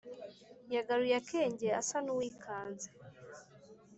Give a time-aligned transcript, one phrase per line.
[0.73, 2.87] yagaruye akenge asa n’uwikanze